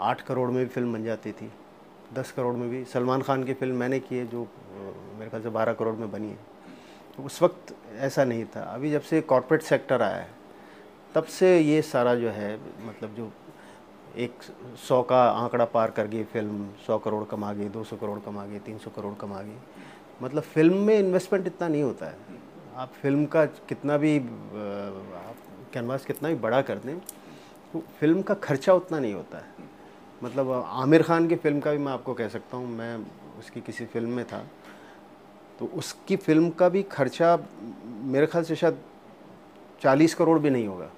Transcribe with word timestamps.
आठ 0.00 0.20
करोड़ 0.20 0.50
में 0.50 0.58
भी 0.58 0.68
फ़िल्म 0.68 0.92
बन 0.92 1.04
जाती 1.04 1.32
थी। 1.32 1.50
दस 2.14 2.30
करोड़ 2.32 2.54
में 2.56 2.68
भी। 2.70 2.84
सलमान 2.84 3.22
खान 3.22 3.44
की 3.44 3.54
फ़िल्म 3.54 3.76
मैंने 3.76 3.98
की 4.00 4.16
है, 4.16 4.26
जो 4.26 4.46
मेरे 5.18 5.30
ख्याल 5.30 5.42
से 5.42 5.48
बारह 5.50 5.72
करोड़ 5.72 5.94
में 5.96 6.10
बनी 6.12 6.28
है। 6.28 6.38
तो 7.16 7.22
उस 7.22 7.42
वक्त 7.42 7.74
ऐसा 7.98 8.24
नहीं 8.24 8.44
था। 8.46 8.62
अभी 8.64 8.90
जब 8.90 9.00
से 9.02 9.20
कॉरपोरेट 9.22 9.62
सेक्टर 9.62 10.02
आया 10.02 10.16
है, 10.16 10.28
तब 11.14 11.24
से 11.24 11.58
ये 11.58 11.80
सारा 11.82 12.14
जो 12.14 12.30
है 12.30 12.54
मतलब 12.86 13.14
जो 13.14 13.30
एक 14.16 14.42
सौ 14.78 15.02
का 15.02 15.22
आंकड़ा 15.24 15.64
पार 15.64 15.90
कर 15.90 16.06
गई 16.06 16.24
फ़िल्म, 16.24 16.68
सौ 16.86 16.98
करोड़ 16.98 17.24
कमा 17.24 17.52
गई, 17.52 17.68
दो 17.68 17.84
सौ 17.84 17.96
करोड़ 17.96 18.18
कमा 18.20 18.44
गई, 18.46 18.58
तीन 18.58 18.78
सौ 18.78 18.90
करोड़ 18.90 19.14
कमा 19.14 19.42
गई। 19.42 19.56
मतलब 20.22 20.42
फ़िल्म 20.44 20.76
में 20.76 20.98
इन्वेस्टमेंट 20.98 21.46
इतना 21.46 21.68
नहीं 21.68 21.82
होता 21.82 22.06
है। 22.06 22.16
आप 22.76 22.92
फ़िल्म 23.02 23.24
का 23.26 23.44
कितना 23.68 23.96
भी 23.96 24.18
आप 24.18 25.36
कैनवास 25.72 26.04
कितना 26.04 26.28
भी 26.28 26.34
बड़ा 26.36 26.60
कर 26.62 26.78
दें 26.78 26.98
तो 27.72 27.82
फ़िल्म 28.00 28.22
का 28.22 28.34
खर्चा 28.36 28.72
उतना 28.74 28.98
नहीं 28.98 29.14
होता 29.14 29.38
है। 29.38 29.70
मतलब 30.22 30.50
आमिर 30.66 31.02
खान 31.02 31.26
की 31.28 31.36
फ़िल्म 31.36 31.60
का 31.60 31.70
भी 31.72 31.78
मैं 31.78 31.92
आपको 31.92 32.14
कह 32.14 32.28
सकता 32.28 32.56
हूँ, 32.56 32.68
मैं 32.68 32.96
उसकी 33.38 33.60
किसी 33.60 33.84
फ़िल्म 33.86 34.10
में 34.10 34.24
था। 34.24 34.44
तो 35.58 35.66
उसकी 35.76 36.16
फ़िल्म 36.16 36.50
का 36.50 36.68
भी 36.68 36.82
खर्चा 36.82 37.36
मेरे 38.04 38.26
ख्याल 38.26 38.44
से 38.44 38.56
शायद 38.56 38.78
चालीस 39.82 40.14
करोड़ 40.14 40.38
भी 40.38 40.50
नहीं 40.50 40.66
होगा। 40.66 40.90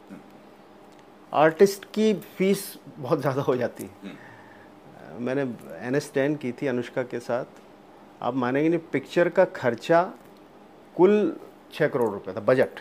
आर्टिस्ट 1.32 1.84
की 1.94 2.12
फ़ीस 2.38 2.78
बहुत 2.98 3.20
ज़्यादा 3.20 3.42
हो 3.42 3.56
जाती। 3.56 3.90
है 4.04 5.20
मैंने 5.20 5.42
एन 5.78 5.94
एस 5.94 6.10
टेन 6.14 6.34
की 6.36 6.52
थी 6.52 6.66
अनुष्का 6.66 7.02
के 7.02 7.20
साथ। 7.20 7.62
आप 8.22 8.34
मानेंगे 8.34 8.68
नहीं, 8.68 8.80
पिक्चर 8.92 9.28
का 9.28 9.44
खर्चा 9.44 10.02
कुल 10.96 11.36
छः 11.72 11.88
करोड़ 11.88 12.10
रुपए 12.10 12.32
था, 12.32 12.40
बजट। 12.40 12.80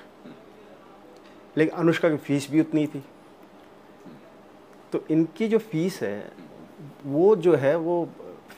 लेकिन 1.58 1.78
अनुष्का 1.78 2.10
की 2.10 2.18
फ़ीस 2.18 2.50
भी 2.52 2.62
उतनी 2.62 2.86
थी। 2.88 3.04
तो 4.94 5.04
इनकी 5.12 5.48
जो 5.48 5.58
फ़ीस 5.60 6.02
है 6.02 6.18
वो 7.06 7.36
जो 7.36 7.56
है, 7.56 7.78
वो 7.78 8.10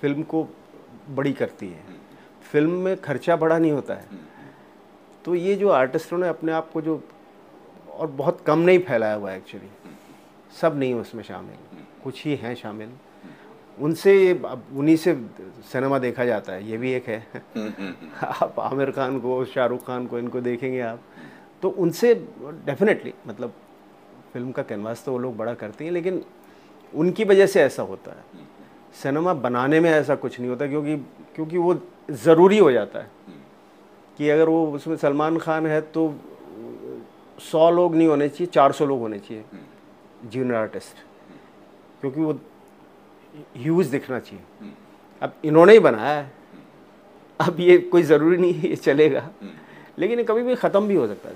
फ़िल्म 0.02 0.23
को 0.23 0.48
बड़ी 1.09 1.33
करती 1.33 1.67
है। 1.67 1.83
फ़िल्म 2.52 2.72
में 2.72 3.02
खर्चा 3.02 3.36
बड़ा 3.36 3.58
नहीं 3.58 3.72
होता 3.72 3.94
है। 3.94 4.06
तो 5.25 5.36
ये 5.36 5.56
जो 5.56 5.70
आर्टिस्टों 5.70 6.17
ने 6.17 6.28
अपने 6.28 6.52
आप 6.52 6.72
को 6.72 6.81
जो, 6.81 7.03
और 7.92 8.08
बहुत 8.08 8.42
कम 8.42 8.59
नहीं 8.59 8.80
फैलाया 8.80 9.14
हुआ 9.14 9.31
एक्चुअली 9.31 9.70
सब 10.61 10.78
नहीं 10.78 10.94
उसमें 10.94 11.23
शामिल। 11.23 11.55
कुछ 12.03 12.25
ही 12.25 12.36
हैं 12.36 12.55
शामिल। 12.55 12.89
उनसे 13.80 14.28
ये 14.28 14.42
उन्हीं 14.73 14.95
से 14.95 15.14
सिनेमा 15.72 16.00
देखा 16.00 16.25
जाता 16.25 16.53
है। 16.53 16.70
ये 16.70 16.77
भी 16.77 16.92
एक 16.92 17.08
है। 17.08 17.27
आप 18.23 18.59
आमिर 18.59 18.92
खान 18.92 19.20
को, 19.20 19.45
शाहरुख 19.45 19.88
खान 19.88 20.08
को, 20.08 20.20
इनको 20.20 20.42
देखेंगे 20.42 20.80
आप। 20.80 21.02
तो 21.61 21.70
उनसे 21.70 22.14
डेफिनेटली 22.42 23.14
मतलब 23.27 23.53
फ़िल्म 24.33 24.52
का 24.52 24.64
कैनवास 24.64 25.05
तो 25.05 25.11
वो 25.11 25.17
लोग 25.17 25.38
बड़ा 25.38 25.53
करते 25.53 25.86
हैं, 25.86 25.92
लेकिन 25.92 26.25
उनकी 26.96 27.24
वजह 27.24 27.46
से 27.46 27.62
ऐसा 27.62 27.84
होता 27.84 28.12
है। 28.12 28.24
सिनेमा 28.94 29.34
बनाने 29.34 29.80
में 29.80 29.90
ऐसा 29.92 30.16
कुछ 30.16 30.40
नहीं 30.40 30.50
होता 30.50 30.68
क्योंकि 30.68 30.96
क्योंकि 31.36 31.58
वो 31.58 31.80
ज़रूरी 32.12 32.58
हो 32.58 32.72
जाता 32.72 33.00
है। 33.00 33.10
कि 34.20 34.30
अगर 34.30 34.50
वो 34.50 34.66
उसमें 34.72 34.96
सलमान 34.98 35.38
खान 35.38 35.66
है 35.68 35.80
तो 35.82 36.14
सौ 37.42 37.70
लोग 37.72 37.96
नहीं 37.96 38.08
होने 38.08 38.28
चाहिए, 38.30 38.48
चार 38.48 38.72
सौ 38.72 38.86
लोग 38.86 39.00
होने 39.00 39.20
चाहिए। 39.20 39.44
जूनियर 40.26 40.56
आर्टिस्ट 40.56 41.04
क्योंकि 42.02 42.22
वो 42.22 42.34
ह्यूज 43.58 43.88
दिखना 43.88 44.20
चाहिए। 44.20 44.72
अब 45.22 45.34
इन्होंने 45.46 45.73
ही 45.73 45.80
बनाया 45.80 46.16
है। 46.22 46.32
अब 47.40 47.60
ये 47.60 47.78
कोई 47.78 48.04
ज़रूरी 48.04 48.38
नहीं 48.38 48.54
है, 48.54 48.70
ये 48.70 48.76
चलेगा। 48.76 49.30
लेकिन 50.00 50.23
कभी 50.23 50.44
भी 50.44 50.56
ख़त्म 50.56 50.88
भी 50.88 50.96
हो 50.96 51.08
सकता 51.08 51.30
है 51.30 51.36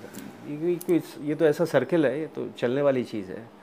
ये 0.49 1.01
ये 1.21 1.35
तो 1.35 1.45
ऐसा 1.45 1.65
सर्किल 1.65 2.05
है, 2.05 2.19
ये 2.19 2.27
तो 2.27 2.47
चलने 2.57 2.81
वाली 2.81 3.03
चीज़ 3.03 3.31
है। 3.31 3.58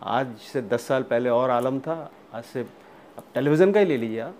आज 0.00 0.26
से 0.42 0.60
दस 0.62 0.86
साल 0.86 1.02
पहले 1.04 1.30
और 1.30 1.50
आलम 1.50 1.78
था, 1.80 2.10
आज 2.34 2.44
से 2.44 2.60
अब 2.60 3.24
टेलीविज़न 3.34 3.72
का 3.72 3.80
ही 3.80 3.86
ले 3.86 3.96
लीजिए 3.96 4.20
आप। 4.20 4.34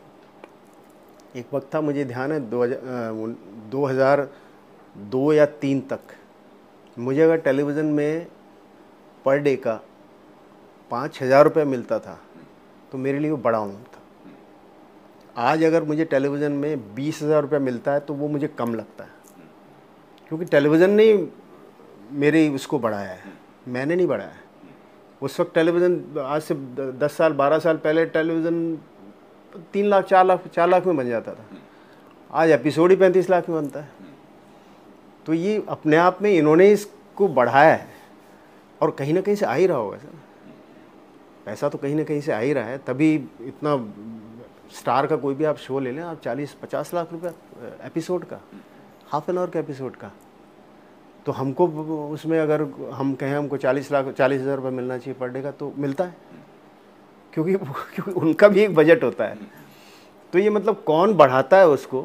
एक 1.37 1.47
वक्त 1.55 1.75
था, 1.75 1.81
मुझे 1.81 2.05
ध्यान 2.05 2.33
है, 2.33 2.41
दो 2.41 2.62
हज़ार 2.62 3.34
दो 3.70 3.84
हज़ार 3.86 4.29
दो 4.97 5.33
या 5.33 5.47
तीन 5.47 5.80
तक। 5.83 6.14
मुझे 6.97 7.23
अगर 7.23 7.36
टेलीविज़न 7.39 7.86
में 7.86 8.27
पर 9.24 9.39
डे 9.39 9.57
का 9.57 9.80
पाँच 10.91 11.23
हज़ार 11.23 11.45
रुपये 11.45 11.64
मिलता 11.67 11.98
था 11.98 12.18
तो 12.92 12.98
मेरे 12.98 13.18
लिए 13.18 13.30
वो 13.30 13.36
बड़ा 13.39 13.58
अमाउंट 13.58 13.86
था। 13.86 15.42
आज 15.42 15.64
अगर 15.64 15.83
मुझे 15.85 16.05
टेलीविज़न 16.07 16.52
में 16.55 16.95
बीस 16.95 17.23
हज़ार 17.23 17.42
रुपये 17.42 17.58
मिलता 17.61 17.92
है 17.92 18.01
तो 18.01 18.14
वो 18.14 18.29
मुझे 18.29 18.48
कम 18.48 18.74
लगता 18.74 19.05
है। 19.05 19.11
क्योंकि 20.30 20.45
टेलीविज़न 20.47 20.91
ने 20.92 21.29
मेरे 22.14 22.48
उसको 22.51 22.79
बढ़ाया 22.79 23.11
है, 23.11 23.33
मैंने 23.68 23.97
नहीं 23.97 24.07
बढ़ाया 24.07 24.33
उस 25.23 25.39
वक्त 25.40 25.55
टेलीविज़न, 25.55 26.20
आज 26.20 26.42
से 26.42 26.55
दस 26.98 27.12
साल, 27.12 27.33
बारह 27.33 27.58
साल 27.58 27.77
पहले 27.77 28.05
टेलीविज़न 28.06 28.79
तीन 29.73 29.86
लाख, 29.86 30.05
चार 30.05 30.24
लाख 30.27 30.46
चार 30.46 30.68
लाख 30.68 30.86
में 30.86 30.96
बन 30.96 31.08
जाता 31.08 31.33
था। 31.34 31.45
आज 32.30 32.51
एपिसोड 32.51 32.90
ही 32.90 32.96
पैंतीस 32.96 33.30
लाख 33.30 33.48
में 33.48 33.61
बनता 33.61 33.80
है। 33.80 33.89
तो 35.27 35.34
ये 35.34 35.64
अपने 35.68 35.96
आप 35.96 36.23
में 36.23 36.30
इन्होंने 36.30 36.70
इसको 36.73 37.29
बढ़ाया 37.30 37.74
है 37.74 37.86
और 38.80 38.90
कहीं 38.90 39.14
ना 39.14 39.20
कहीं 39.20 39.36
से 39.36 39.46
आ 39.46 39.55
ही 39.55 39.67
रहा 39.67 39.77
होगा 39.77 39.96
सर 39.98 40.17
पैसा 41.46 41.68
तो 41.68 41.79
कहीं 41.79 41.95
ना 41.95 42.05
कहीं 42.05 42.20
से 42.20 42.33
आ 42.33 42.39
ही 42.39 42.52
रहा 42.52 42.64
है। 42.64 42.79
तभी 42.79 43.14
इतना 43.40 43.77
स्टार 44.79 45.06
का 45.06 45.17
कोई 45.17 45.35
भी 45.35 45.45
आप 45.45 45.56
शो 45.56 45.79
ले 45.80 45.92
लें, 45.92 46.02
आप 46.02 46.20
चालीस, 46.20 46.52
पचास 46.62 46.95
लाख 46.95 47.12
रुपया, 47.12 47.33
एपिसोड 47.86 48.24
का, 48.24 48.40
हाफ़ 49.08 49.30
एन 49.30 49.39
आवर 49.39 49.50
का 49.50 49.61
एपिसोड 49.61 49.96
का। 49.96 50.11
तो 51.28 51.33
हमको 51.33 51.66
उसमें 52.08 52.39
अगर 52.40 52.62
हम 52.92 53.12
कहें 53.14 53.34
हमको 53.36 53.56
चालीस 53.56 53.90
लाख, 53.92 54.08
चालीस 54.08 54.40
हज़ार 54.40 54.56
रुपये 54.56 54.70
मिलना 54.70 54.96
चाहिए 54.98 55.18
पर 55.20 55.28
डे 55.28 55.42
का 55.42 55.50
तो 55.52 55.72
मिलता 55.78 56.05
है। 56.05 56.14
क्योंकि 57.33 57.55
क्योंकि 57.55 58.11
उनका 58.11 58.48
भी 58.48 58.61
एक 58.61 58.74
बजट 58.74 59.05
होता 59.05 59.24
है। 59.24 59.36
तो 60.33 60.38
ये 60.38 60.50
मतलब 60.50 60.83
कौन 60.86 61.14
बढ़ाता 61.14 61.58
है 61.58 61.68
उसको 61.68 62.02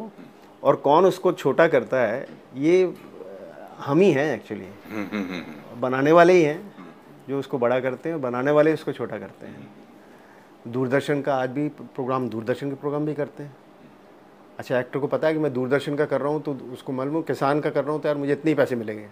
और 0.64 0.76
कौन 0.76 1.06
उसको 1.06 1.32
छोटा 1.34 1.68
करता 1.68 2.02
है, 2.02 2.28
ये 2.56 2.94
हम 3.80 4.00
ही 4.00 4.12
हैं 4.12 4.34
एक्चुअली 4.36 4.68
बनाने 5.80 6.12
वाले 6.12 6.34
ही 6.34 6.44
हैं, 6.44 6.74
जो 7.30 7.40
उसको 7.40 7.58
बड़ा 7.58 7.80
करते 7.80 8.10
हैं, 8.10 8.22
बनाने 8.22 8.52
वाले 8.52 8.74
उसको 8.74 8.92
छोटा 8.92 9.20
करते 9.20 9.48
हैं। 9.48 9.68
दूरदर्शन 10.68 11.22
का 11.22 11.36
आज 11.36 11.50
भी 11.50 11.68
प्रोग्राम, 11.70 12.30
दूरदर्शन 12.30 12.70
के 12.70 12.76
प्रोग्राम 12.76 13.06
भी 13.06 13.14
करते 13.14 13.44
हैं। 13.44 13.56
अच्छा 14.60 14.80
एक्टर 14.80 15.00
को 15.00 15.08
पता 15.08 15.28
है 15.28 15.34
कि 15.34 15.40
मैं 15.40 15.54
दूरदर्शन 15.54 15.96
का 15.96 16.06
कर 16.06 16.22
रहा 16.22 16.32
हूँ 16.32 16.42
तो 16.42 16.54
उसको 16.74 16.94
मालूम 16.94 17.22
किसान 17.22 17.60
का 17.62 17.70
कर 17.70 17.84
रहा 17.84 17.94
हूँ 17.94 18.02
तो 18.02 18.08
यार 18.08 18.18
मुझे 18.18 18.32
इतने 18.32 18.52
ही 18.52 18.56
पैसे 18.56 18.76
मिलेंगे। 18.76 19.08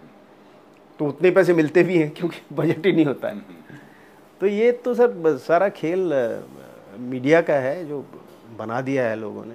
तो 1.00 1.06
उतने 1.06 1.30
पैसे 1.30 1.54
मिलते 1.54 1.82
भी 1.82 1.98
हैं, 1.98 2.10
क्योंकि 2.10 2.54
बजट 2.54 2.86
ही 2.86 2.92
नहीं 2.92 3.04
होता 3.06 3.28
है। 3.28 3.40
तो 4.40 4.46
ये 4.46 4.70
तो 4.74 4.94
सर, 4.94 5.36
सारा 5.38 5.68
खेल 5.68 6.12
मीडिया 7.00 7.40
का 7.40 7.54
है, 7.54 7.84
जो 7.86 8.04
बना 8.58 8.80
दिया 8.80 9.08
है 9.08 9.16
लोगों 9.16 9.44
ने। 9.44 9.54